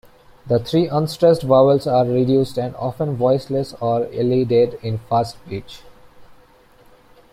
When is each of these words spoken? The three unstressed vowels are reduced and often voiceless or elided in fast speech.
The 0.47 0.57
three 0.57 0.87
unstressed 0.87 1.43
vowels 1.43 1.85
are 1.85 2.05
reduced 2.07 2.57
and 2.57 2.75
often 2.77 3.15
voiceless 3.15 3.75
or 3.79 4.07
elided 4.07 4.79
in 4.81 4.97
fast 4.97 5.35
speech. 5.45 5.83